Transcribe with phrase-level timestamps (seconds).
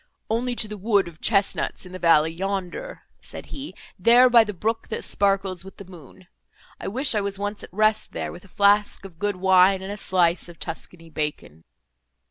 [0.31, 4.51] "Only to the wood of chesnuts in the valley yonder," said he, "there, by the
[4.51, 6.25] brook, that sparkles with the moon;
[6.79, 9.91] I wish I was once at rest there, with a flask of good wine, and
[9.91, 11.65] a slice of Tuscany bacon."